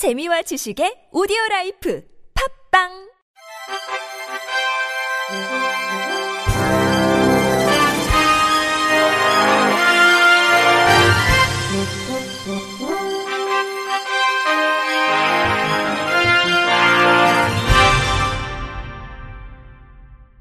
[0.00, 2.02] 재미와 지식의 오디오 라이프
[2.72, 2.88] 팝빵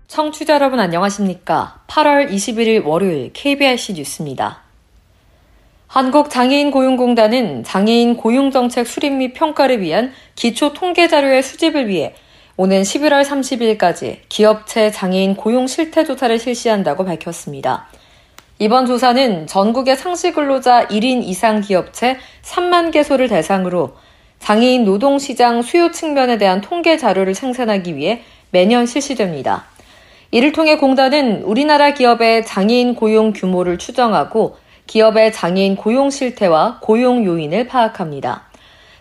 [0.08, 1.84] 청취자 여러분 안녕하십니까?
[1.88, 4.69] 8월 21일 월요일 KBRC 뉴스입니다.
[5.90, 12.14] 한국장애인고용공단은 장애인 고용정책 수립 및 평가를 위한 기초 통계 자료의 수집을 위해
[12.58, 17.88] 오는 11월 30일까지 기업체 장애인 고용 실태 조사를 실시한다고 밝혔습니다.
[18.60, 23.96] 이번 조사는 전국의 상시 근로자 1인 이상 기업체 3만 개소를 대상으로
[24.38, 29.66] 장애인 노동시장 수요 측면에 대한 통계 자료를 생산하기 위해 매년 실시됩니다.
[30.30, 34.58] 이를 통해 공단은 우리나라 기업의 장애인 고용 규모를 추정하고
[34.90, 38.48] 기업의 장애인 고용 실태와 고용 요인을 파악합니다.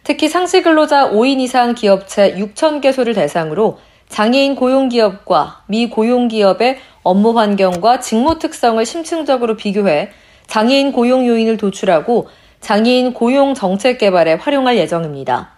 [0.05, 3.79] 특히 상시 근로자 5인 이상 기업체 6천 개소를 대상으로
[4.11, 10.11] 장애인 고용 기업과 미고용 기업의 업무 환경과 직무 특성을 심층적으로 비교해
[10.47, 12.29] 장애인 고용 요인을 도출하고
[12.61, 15.53] 장애인 고용 정책 개발에 활용할 예정입니다.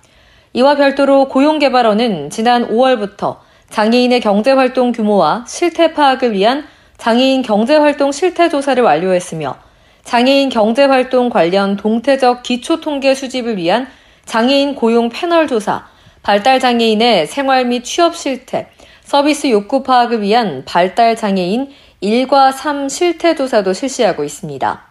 [0.52, 6.66] 이와 별도로 고용개발원은 지난 5월부터 장애인의 경제활동 규모와 실태 파악을 위한
[6.98, 9.69] 장애인 경제활동 실태 조사를 완료했으며
[10.04, 13.86] 장애인 경제활동 관련 동태적 기초통계 수집을 위한
[14.24, 15.86] 장애인 고용 패널 조사,
[16.22, 18.68] 발달장애인의 생활 및 취업 실태,
[19.02, 21.70] 서비스 욕구 파악을 위한 발달장애인
[22.02, 24.90] 1과 3 실태 조사도 실시하고 있습니다.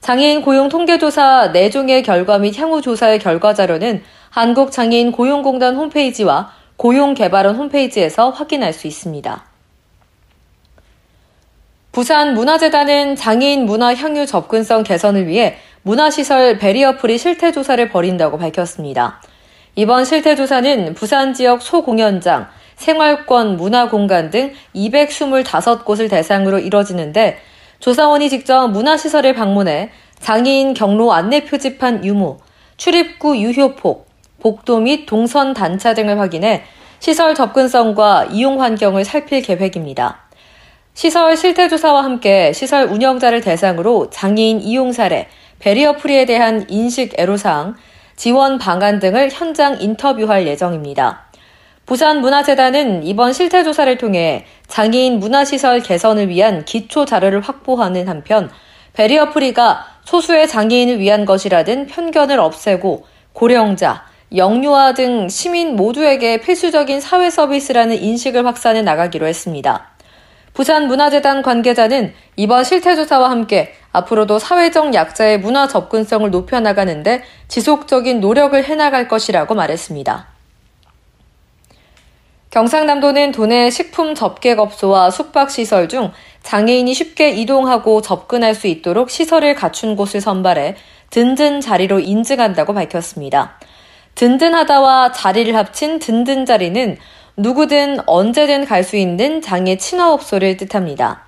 [0.00, 8.30] 장애인 고용 통계조사 4종의 결과 및 향후 조사의 결과 자료는 한국장애인 고용공단 홈페이지와 고용개발원 홈페이지에서
[8.30, 9.53] 확인할 수 있습니다.
[11.94, 19.22] 부산 문화재단은 장애인 문화 향유 접근성 개선을 위해 문화시설 barrier free 실태조사를 벌인다고 밝혔습니다.
[19.76, 27.38] 이번 실태조사는 부산 지역 소공연장, 생활권 문화공간 등 225곳을 대상으로 이뤄지는데
[27.78, 32.38] 조사원이 직접 문화시설을 방문해 장애인 경로 안내 표지판 유무,
[32.76, 34.08] 출입구 유효폭,
[34.40, 36.64] 복도 및 동선 단차 등을 확인해
[36.98, 40.23] 시설 접근성과 이용 환경을 살필 계획입니다.
[40.94, 45.26] 시설 실태조사와 함께 시설 운영자를 대상으로 장애인 이용 사례,
[45.58, 47.74] barrier free에 대한 인식 애로사항,
[48.14, 51.24] 지원 방안 등을 현장 인터뷰할 예정입니다.
[51.86, 58.48] 부산문화재단은 이번 실태조사를 통해 장애인 문화시설 개선을 위한 기초 자료를 확보하는 한편
[58.92, 64.04] barrier free가 소수의 장애인을 위한 것이라는 편견을 없애고 고령자,
[64.34, 69.93] 영유아 등 시민 모두에게 필수적인 사회 서비스라는 인식을 확산해 나가기로 했습니다.
[70.54, 79.54] 부산문화재단 관계자는 이번 실태조사와 함께 앞으로도 사회적 약자의 문화 접근성을 높여나가는데 지속적인 노력을 해나갈 것이라고
[79.54, 80.28] 말했습니다.
[82.50, 86.12] 경상남도는 도내 식품 접객업소와 숙박시설 중
[86.44, 90.76] 장애인이 쉽게 이동하고 접근할 수 있도록 시설을 갖춘 곳을 선발해
[91.10, 93.58] 든든 자리로 인증한다고 밝혔습니다.
[94.14, 96.96] 든든하다와 자리를 합친 든든 자리는
[97.36, 101.26] 누구든 언제든 갈 수 있는 장애 친화업소를 뜻합니다.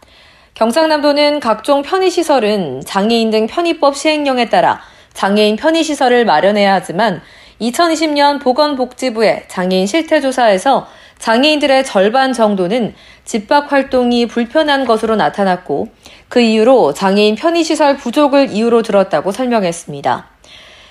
[0.54, 4.80] 경상남도는 각종 편의시설은 장애인 등 편의법 시행령에 따라
[5.14, 7.22] 장애인 편의시설을 마련해야 하지만
[7.60, 10.86] 2020년 보건복지부의 장애인 실태조사에서
[11.18, 12.94] 장애인들의 절반 정도는
[13.24, 15.88] 집밖 활동이 불편한 것으로 나타났고
[16.28, 20.35] 그 이유로 장애인 편의시설 부족을 이유로 들었다고 설명했습니다.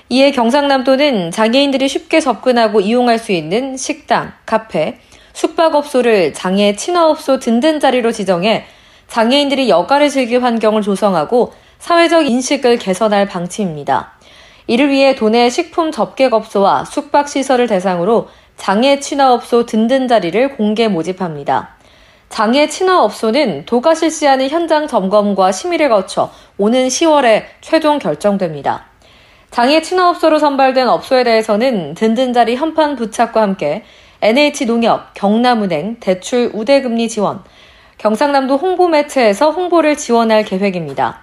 [0.10, 5.00] 이에 경상남도는 장애인들이 쉽게 접근하고 이용할 수 있는 식당, 카페,
[5.34, 8.66] 숙박업소를 장애 친화업소 든든 자리로 지정해
[9.08, 14.14] 장애인들이 여가를 즐길 환경을 조성하고 사회적 인식을 개선할 방침입니다.
[14.68, 21.76] 이를 위해 도내 식품 접객업소와 숙박시설을 대상으로 장애 친화업소 든든 자리를 공개 모집합니다.
[22.30, 28.95] 장애 친화업소는 도가 실시하는 현장 점검과 심의를 거쳐 오는 10월에 최종 결정됩니다.
[29.56, 33.86] 장애 친화업소로 선발된 업소에 대해서는 든든 자리 현판 부착과 함께
[34.20, 37.42] NH농협, 경남은행 대출 우대금리 지원,
[37.98, 41.22] 경상남도 홍보 매체에서 홍보를 지원할 계획입니다.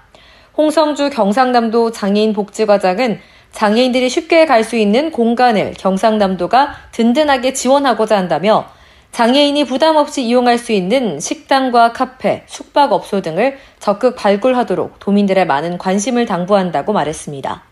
[0.56, 3.20] 홍성주 경상남도 장애인 복지과장은
[3.50, 8.64] 장애인들이 쉽게 갈 수 있는 공간을 경상남도가 든든하게 지원하고자 한다며
[9.10, 16.24] 장애인이 부담 없이 이용할 수 있는 식당과 카페, 숙박업소 등을 적극 발굴하도록 도민들의 많은 관심을
[16.24, 17.71] 당부한다고 말했습니다.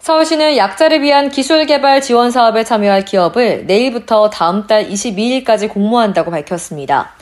[0.00, 7.12] 서울시는 약자를 위한 기술 개발 지원 사업에 참여할 기업을 내일부터 다음 달 22일까지 공모한다고 밝혔습니다.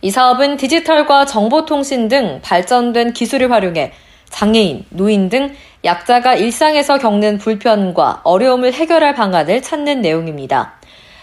[0.00, 3.92] 이 사업은 디지털과 정보통신 등 발전된 기술을 활용해
[4.28, 5.52] 장애인, 노인 등
[5.84, 10.74] 약자가 일상에서 겪는 불편과 어려움을 해결할 방안을 찾는 내용입니다.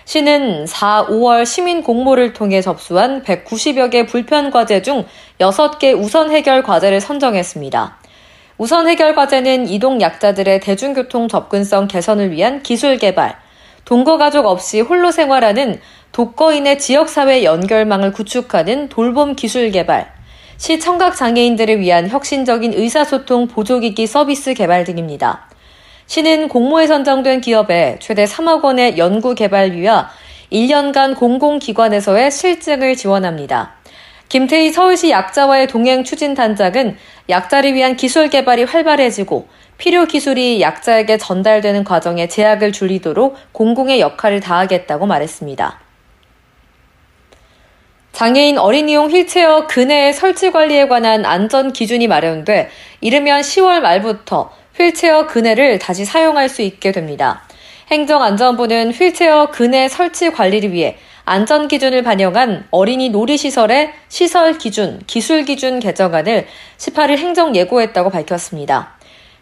[0.03, 5.05] 시는 4, 5월 시민 공모를 통해 접수한 190여 개 불편 과제 중
[5.39, 7.97] 6개 우선 해결 과제를 선정했습니다.
[8.57, 13.35] 우선 해결 과제는 이동 약자들의 대중교통 접근성 개선을 위한 기술 개발,
[13.85, 15.79] 동거 가족 없이 홀로 생활하는
[16.11, 20.11] 독거인의 지역사회 연결망을 구축하는 돌봄 기술 개발,
[20.57, 25.47] 시 청각 장애인들을 위한 혁신적인 의사소통 보조기기 서비스 개발 등입니다.
[26.07, 30.09] 시는 공모에 선정된 기업에 최대 3억 원의 연구 개발비와
[30.51, 33.76] 1년간 공공기관에서의 실증을 지원합니다.
[34.29, 36.97] 김태희 서울시 약자와의 동행 추진 단장은
[37.29, 39.47] 약자를 위한 기술 개발이 활발해지고
[39.77, 45.79] 필요 기술이 약자에게 전달되는 과정에 제약을 줄이도록 공공의 역할을 다하겠다고 말했습니다.
[48.11, 52.69] 장애인 어린이용 휠체어 근해 설치 관리에 관한 안전 기준이 마련돼
[52.99, 57.43] 이르면 10월 말부터 휠체어 근해를 다시 사용할 수 있게 됩니다.
[57.91, 60.97] 행정안전부는 휠체어 근해 설치 관리를 위해
[61.29, 66.47] 안전 기준을 반영한 어린이 놀이시설의 시설 기준, 기술 기준 개정안을
[66.77, 68.95] 18일 행정 예고했다고 밝혔습니다.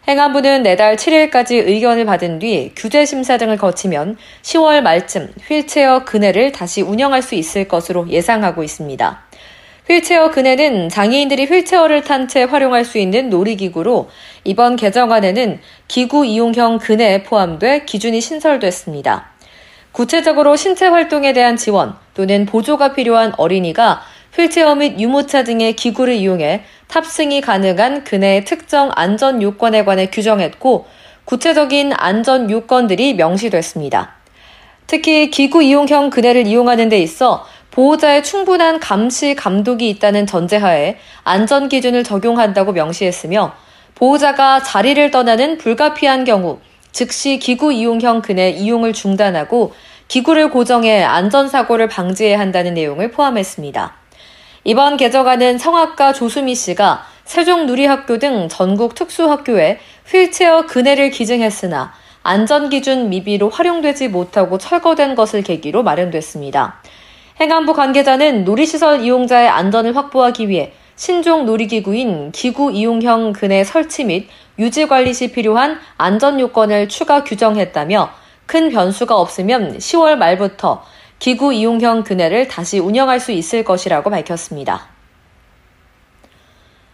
[0.08, 6.82] 행안부는 내달 7일까지 의견을 받은 뒤 규제 심사 등을 거치면 10월 말쯤 휠체어 근해를 다시
[6.82, 9.22] 운영할 수 있을 것으로 예상하고 있습니다.
[9.88, 14.10] 휠체어 근해는 장애인들이 휠체어를 탄 채 활용할 수 있는 놀이기구로
[14.42, 19.35] 이번 개정안에는 기구 이용형 근해에 포함돼 기준이 신설됐습니다.
[19.96, 24.02] 구체적으로 신체 활동에 대한 지원 또는 보조가 필요한 어린이가
[24.34, 30.86] 휠체어 및 유모차 등의 기구를 이용해 탑승이 가능한 그네의 특정 안전 요건에 관해 규정했고
[31.24, 34.16] 구체적인 안전 요건들이 명시됐습니다.
[34.86, 42.04] 특히 기구 이용형 그네를 이용하는 데 있어 보호자의 충분한 감시 감독이 있다는 전제하에 안전 기준을
[42.04, 43.54] 적용한다고 명시했으며
[43.94, 46.58] 보호자가 자리를 떠나는 불가피한 경우
[46.96, 49.74] 즉시 기구 이용형 그네 이용을 중단하고
[50.08, 53.94] 기구를 고정해 안전사고를 방지해야 한다는 내용을 포함했습니다.
[54.64, 64.08] 이번 개정안은 성악가 조수미 씨가 세종누리학교 등 전국 특수학교에 휠체어 근해를 기증했으나 안전기준 미비로 활용되지
[64.08, 66.80] 못하고 철거된 것을 계기로 마련됐습니다.
[67.38, 74.28] 행안부 관계자는 놀이시설 이용자의 안전을 확보하기 위해 신종 놀이기구인 기구 이용형 근해 설치 및
[74.58, 78.10] 유지 관리 시 필요한 안전 요건을 추가 규정했다며
[78.46, 80.82] 큰 변수가 없으면 10월 말부터
[81.18, 84.88] 기구 이용형 그네를 다시 운영할 수 있을 것이라고 밝혔습니다.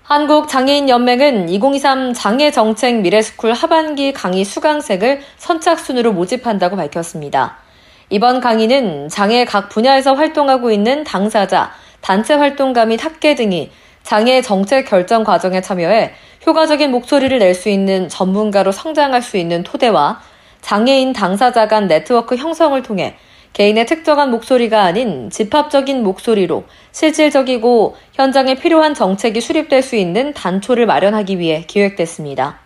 [0.02, 7.58] 한국장애인연맹은 2023 장애정책 미래스쿨 하반기 강의 수강생을 선착순으로 모집한다고 밝혔습니다.
[8.10, 13.70] 이번 강의는 장애 각 분야에서 활동하고 있는 당사자, 단체 활동가 및 학계 등이
[14.02, 16.12] 장애 정책 결정 과정에 참여해
[16.46, 20.20] 효과적인 목소리를 낼 수 있는 전문가로 성장할 수 있는 토대와
[20.60, 23.16] 장애인 당사자 간 네트워크 형성을 통해
[23.52, 31.38] 개인의 특정한 목소리가 아닌 집합적인 목소리로 실질적이고 현장에 필요한 정책이 수립될 수 있는 단초를 마련하기
[31.38, 32.60] 위해 기획됐습니다.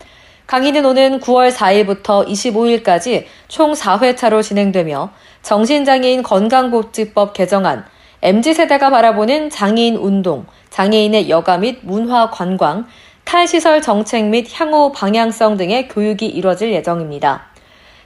[0.47, 5.11] 강의는 오는 9월 4일부터 25일까지 총 4회차로 진행되며
[5.43, 7.85] 정신장애인 건강복지법 개정안,
[8.23, 12.87] MZ세대가 바라보는 장애인 운동, 장애인의 여가 및 문화 관광,
[13.25, 17.47] 탈시설 정책 및 향후 방향성 등의 교육이 이뤄질 예정입니다.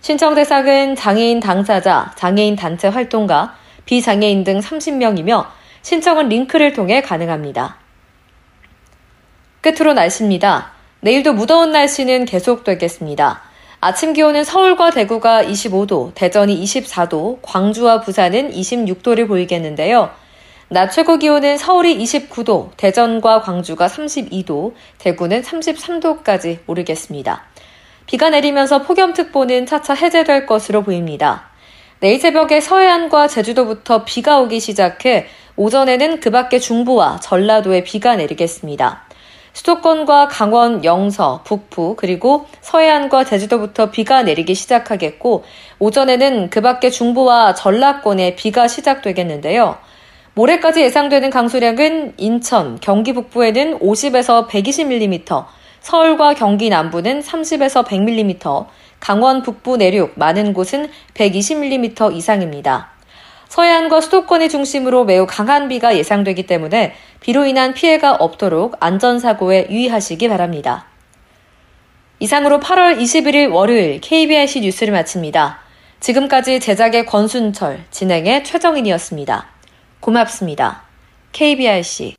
[0.01, 3.57] 신청 대상은 장애인 당사자, 장애인 단체 활동가,
[3.87, 5.47] 비장애인 등 30명이며
[5.83, 7.77] 신청은 링크를 통해 가능합니다.
[9.63, 10.71] 끝으로 날씨입니다.
[11.01, 13.43] 내일도 무더운 날씨는 계속되겠습니다.
[13.81, 20.20] 아침 기온은 서울과 대구가 25도, 대전이 24도, 광주와 부산은 26도를 보이겠는데요.
[20.73, 27.43] 낮 최고 기온은 서울이 29도, 대전과 광주가 32도, 대구는 33도까지 오르겠습니다.
[28.07, 31.51] 비가 내리면서 폭염특보는 차차 해제될 것으로 보입니다.
[31.99, 39.03] 내일 새벽에 서해안과 제주도부터 비가 오기 시작해 오전에는 그 밖의 중부와 전라도에 비가 내리겠습니다.
[39.53, 45.43] 수도권과 강원, 영서, 북부, 그리고 서해안과 제주도부터 비가 내리기 시작하겠고,
[45.81, 49.90] 오전에는 그 밖의 중부와 전라권에 비가 시작되겠는데요.
[50.41, 55.45] 모레까지 예상되는 강수량은 인천, 경기 북부에는 50에서 120mm,
[55.81, 58.67] 서울과 경기 남부는 30에서 100mm,
[59.01, 62.89] 강원 북부 내륙 많은 곳은 120mm 이상입니다.
[63.49, 70.87] 서해안과 수도권의 중심으로 매우 강한 비가 예상되기 때문에 비로 인한 피해가 없도록 안전사고에 유의하시기 바랍니다.
[72.19, 75.59] 이상으로 8월 21일 월요일 KBIC 뉴스를 마칩니다.
[76.01, 79.60] 지금까지 제작의 권순철, 진행의 최정인이었습니다.
[80.01, 80.83] 고맙습니다.
[81.33, 82.17] KBIC